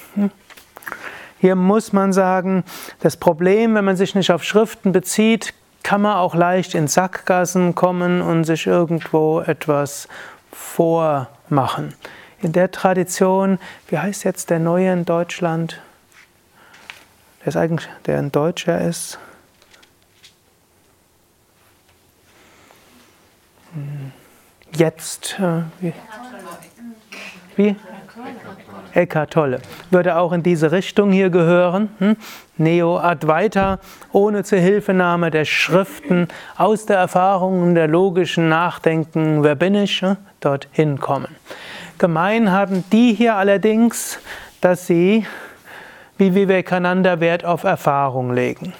Hier 1.38 1.56
muss 1.56 1.92
man 1.92 2.14
sagen, 2.14 2.64
das 3.00 3.18
Problem, 3.18 3.74
wenn 3.74 3.84
man 3.84 3.96
sich 3.96 4.14
nicht 4.14 4.32
auf 4.32 4.42
Schriften 4.42 4.92
bezieht, 4.92 5.52
kann 5.84 6.00
man 6.00 6.16
auch 6.16 6.34
leicht 6.34 6.74
in 6.74 6.88
Sackgassen 6.88 7.76
kommen 7.76 8.20
und 8.22 8.44
sich 8.44 8.66
irgendwo 8.66 9.40
etwas 9.42 10.08
vormachen. 10.50 11.94
In 12.40 12.52
der 12.52 12.72
Tradition, 12.72 13.58
wie 13.88 13.98
heißt 13.98 14.24
jetzt 14.24 14.50
der 14.50 14.58
Neue 14.58 14.92
in 14.92 15.04
Deutschland? 15.04 15.80
Der 17.40 17.48
ist 17.48 17.56
eigentlich, 17.56 17.88
der 18.06 18.18
ein 18.18 18.32
Deutscher 18.32 18.80
ist. 18.80 19.18
Hm. 23.74 24.12
Jetzt, 24.72 25.38
äh, 25.38 25.62
wie? 25.80 25.92
wie? 27.56 27.76
Eckhart 28.94 29.32
Tolle. 29.32 29.60
Würde 29.90 30.16
auch 30.16 30.32
in 30.32 30.42
diese 30.42 30.72
Richtung 30.72 31.12
hier 31.12 31.30
gehören. 31.30 31.88
Hm? 31.98 32.16
Neo-Advaita, 32.56 33.80
ohne 34.12 34.44
Zuhilfenahme 34.44 35.30
der 35.30 35.44
Schriften, 35.44 36.28
aus 36.56 36.86
der 36.86 36.98
Erfahrung 36.98 37.62
und 37.62 37.74
der 37.74 37.88
logischen 37.88 38.48
Nachdenken, 38.48 39.42
wer 39.42 39.56
bin 39.56 39.74
ich, 39.74 40.00
hm? 40.02 40.16
dorthin 40.40 41.00
kommen. 41.00 41.34
Gemein 41.98 42.50
haben 42.50 42.84
die 42.92 43.12
hier 43.14 43.36
allerdings, 43.36 44.18
dass 44.60 44.86
sie, 44.86 45.26
wie 46.16 46.34
Vivekananda, 46.34 47.20
Wert 47.20 47.44
auf 47.44 47.64
Erfahrung 47.64 48.32
legen. 48.32 48.72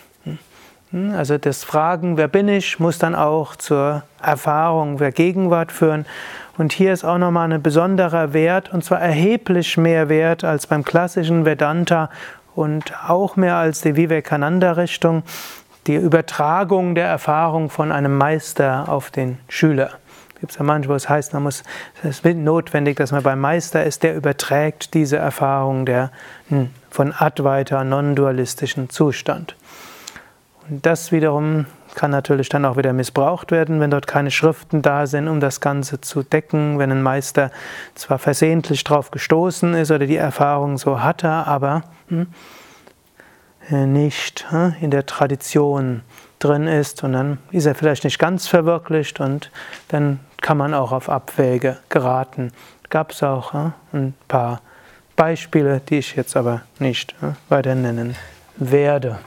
Hm? 0.94 1.12
Also 1.12 1.37
das 1.38 1.64
Fragen, 1.64 2.16
wer 2.16 2.28
bin 2.28 2.48
ich, 2.48 2.78
muss 2.78 2.98
dann 2.98 3.16
auch 3.16 3.57
zur 3.57 4.04
Erfahrung 4.22 4.96
der 4.96 5.11
Gegenwart 5.11 5.72
führen. 5.72 6.07
Und 6.57 6.72
hier 6.72 6.92
ist 6.92 7.04
auch 7.04 7.18
nochmal 7.18 7.52
ein 7.52 7.61
besonderer 7.61 8.33
Wert, 8.33 8.72
und 8.72 8.85
zwar 8.85 9.00
erheblich 9.00 9.76
mehr 9.76 10.09
Wert 10.09 10.44
als 10.44 10.68
beim 10.68 10.85
klassischen 10.85 11.44
Vedanta 11.44 12.11
und 12.54 12.92
auch 13.09 13.35
mehr 13.35 13.57
als 13.57 13.80
die 13.80 13.96
Vivekananda-Richtung, 13.96 15.24
die 15.88 15.96
Übertragung 15.96 16.94
der 16.94 17.09
Erfahrung 17.09 17.70
von 17.70 17.90
einem 17.90 18.16
Meister 18.16 18.88
auf 18.88 19.11
den 19.11 19.38
Schüler. 19.48 19.90
Es 20.35 20.40
gibt 20.40 20.57
ja 20.57 20.62
manchmal, 20.62 20.96
es 20.96 21.09
heißt, 21.09 21.33
man 21.33 21.42
muss, 21.42 21.64
es 22.04 22.20
ist 22.20 22.24
notwendig, 22.37 22.96
dass 22.98 23.11
man 23.11 23.24
beim 23.24 23.40
Meister 23.40 23.85
ist, 23.85 24.04
der 24.04 24.14
überträgt 24.14 24.94
diese 24.94 25.16
Erfahrung 25.16 25.87
der, 25.87 26.12
hm, 26.50 26.70
von 26.88 27.12
Advaita, 27.12 27.83
non-dualistischen 27.83 28.90
Zustand. 28.90 29.57
Und 30.68 30.87
das 30.87 31.12
wiederum 31.12 31.66
kann 31.94 32.11
natürlich 32.11 32.48
dann 32.48 32.64
auch 32.64 32.77
wieder 32.77 32.92
missbraucht 32.92 33.50
werden, 33.50 33.81
wenn 33.81 33.90
dort 33.90 34.07
keine 34.07 34.31
Schriften 34.31 34.83
da 34.83 35.07
sind, 35.07 35.29
um 35.29 35.40
das 35.40 35.61
Ganze 35.61 36.00
zu 36.00 36.22
decken, 36.22 36.79
wenn 36.79 36.90
ein 36.90 37.03
Meister 37.03 37.50
zwar 37.94 38.18
versehentlich 38.18 38.83
drauf 38.85 39.11
gestoßen 39.11 39.74
ist 39.74 39.90
oder 39.90 40.07
die 40.07 40.16
Erfahrung 40.16 40.79
so 40.79 41.03
hatte, 41.03 41.29
aber 41.29 41.83
hm, 42.09 42.27
äh, 43.70 43.87
nicht 43.87 44.50
hm, 44.50 44.74
in 44.81 44.90
der 44.90 45.07
Tradition 45.07 46.03
drin 46.38 46.66
ist 46.66 47.05
und 47.05 47.12
dann 47.12 47.38
ist 47.53 47.66
er 47.66 47.74
vielleicht 47.74 48.05
nicht 48.05 48.18
ganz 48.18 48.48
verwirklicht 48.48 49.20
und 49.20 49.50
dann 49.88 50.20
kann 50.40 50.57
man 50.59 50.74
auch 50.74 50.92
auf 50.92 51.09
Abwäge 51.09 51.79
geraten. 51.88 52.53
Gab 52.90 53.12
es 53.12 53.22
auch 53.22 53.53
hm, 53.53 53.72
ein 53.92 54.14
paar 54.29 54.61
Beispiele, 55.14 55.81
die 55.81 55.98
ich 55.98 56.16
jetzt 56.16 56.37
aber 56.37 56.62
nicht 56.79 57.14
weiter 57.48 57.74
nennen 57.74 58.16
werde. 58.57 59.18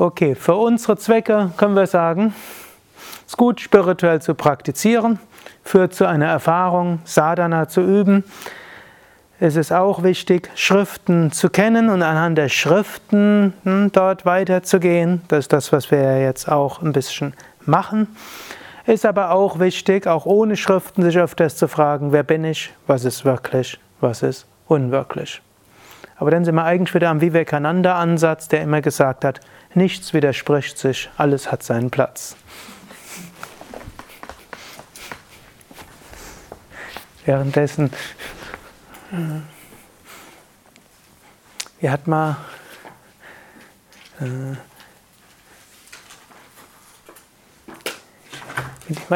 Okay, 0.00 0.36
für 0.36 0.54
unsere 0.54 0.96
Zwecke 0.96 1.50
können 1.56 1.74
wir 1.74 1.88
sagen, 1.88 2.32
es 3.26 3.32
ist 3.32 3.36
gut, 3.36 3.60
spirituell 3.60 4.22
zu 4.22 4.36
praktizieren, 4.36 5.18
führt 5.64 5.92
zu 5.92 6.06
einer 6.06 6.26
Erfahrung, 6.26 7.00
Sadhana 7.02 7.66
zu 7.66 7.80
üben. 7.80 8.22
Es 9.40 9.56
ist 9.56 9.72
auch 9.72 10.04
wichtig, 10.04 10.50
Schriften 10.54 11.32
zu 11.32 11.50
kennen 11.50 11.88
und 11.88 12.02
anhand 12.02 12.38
der 12.38 12.48
Schriften 12.48 13.54
hm, 13.64 13.90
dort 13.90 14.24
weiterzugehen. 14.24 15.22
Das 15.26 15.40
ist 15.40 15.52
das, 15.52 15.72
was 15.72 15.90
wir 15.90 16.20
jetzt 16.20 16.48
auch 16.48 16.80
ein 16.80 16.92
bisschen 16.92 17.34
machen. 17.66 18.06
Ist 18.86 19.04
aber 19.04 19.32
auch 19.32 19.58
wichtig, 19.58 20.06
auch 20.06 20.26
ohne 20.26 20.56
Schriften 20.56 21.02
sich 21.02 21.18
öfters 21.18 21.56
zu 21.56 21.66
fragen, 21.66 22.12
wer 22.12 22.22
bin 22.22 22.44
ich, 22.44 22.72
was 22.86 23.04
ist 23.04 23.24
wirklich, 23.24 23.80
was 24.00 24.22
ist 24.22 24.46
unwirklich. 24.68 25.42
Aber 26.18 26.30
dann 26.30 26.44
sind 26.44 26.54
wir 26.54 26.64
eigentlich 26.64 26.94
wieder 26.94 27.10
am 27.10 27.20
Vivekananda-Ansatz, 27.20 28.46
der 28.46 28.62
immer 28.62 28.80
gesagt 28.80 29.24
hat, 29.24 29.40
Nichts 29.78 30.12
widerspricht 30.12 30.76
sich, 30.76 31.08
alles 31.16 31.52
hat 31.52 31.62
seinen 31.62 31.88
Platz. 31.88 32.34
Währenddessen, 37.24 37.92
äh, 39.12 39.40
wir 41.78 41.92
hatten 41.92 42.10
mal 42.10 42.38
äh, 44.20 44.56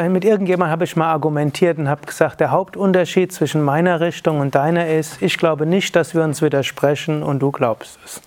mit 0.09 0.25
irgendjemandem 0.25 0.71
habe 0.71 0.85
ich 0.85 0.95
mal 0.95 1.11
argumentiert 1.11 1.79
und 1.79 1.89
habe 1.89 2.07
gesagt, 2.07 2.39
der 2.39 2.53
Hauptunterschied 2.53 3.33
zwischen 3.33 3.63
meiner 3.63 3.99
Richtung 3.99 4.39
und 4.39 4.55
deiner 4.55 4.87
ist, 4.87 5.21
ich 5.23 5.39
glaube 5.39 5.67
nicht, 5.67 5.97
dass 5.97 6.15
wir 6.15 6.23
uns 6.23 6.41
widersprechen 6.41 7.25
und 7.25 7.41
du 7.41 7.51
glaubst 7.51 7.99
es. 8.05 8.23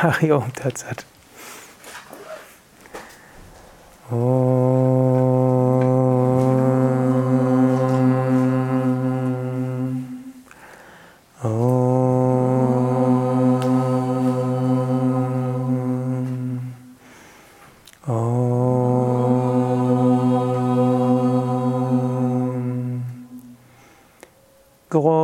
Hari 0.00 0.32
Om 0.32 0.50
Tatsat. 0.50 1.06
Guru 4.08 4.79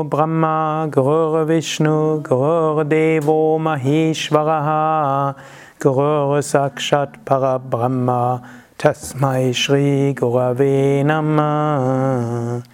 Brahma, 0.08 0.88
Guru 0.90 1.44
Vishnu, 1.46 2.20
Guru 2.22 2.84
Devo 2.84 3.58
Maheshwaraha, 3.58 5.34
Guru 5.78 6.40
Sakshat 6.40 7.24
Parabrahma, 7.24 8.42
Tasmai 8.78 9.54
Shri 9.54 10.14
Gurave 10.14 11.02
Namah. 11.04 12.64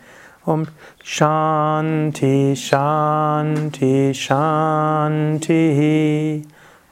Om 0.47 0.67
Shanti, 1.03 2.53
Shanti, 2.53 4.11
Shanti. 4.13 5.63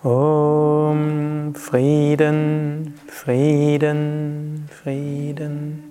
Om 0.05 1.53
Frieden, 1.55 2.95
Frieden, 3.07 4.69
Frieden. 4.71 5.91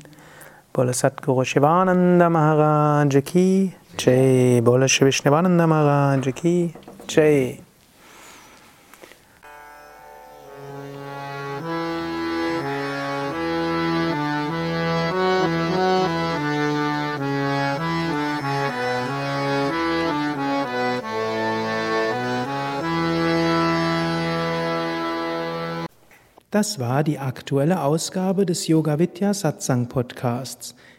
Bola 0.72 0.92
Satguru 0.94 1.44
Shivananda 1.44 2.30
Maharaj 2.32 3.24
Ki 3.26 3.74
Jai. 4.00 4.62
Bola 4.64 4.86
Vishnavananda 4.86 5.68
Maharaj 5.68 6.34
Ki 6.34 6.74
Jai. 7.10 7.60
Das 26.52 26.80
war 26.80 27.04
die 27.04 27.20
aktuelle 27.20 27.82
Ausgabe 27.84 28.46
des 28.46 28.68
Yoga 28.68 28.98
Vidya 28.98 29.34
Satsang 29.34 29.88
Podcasts. 29.90 30.74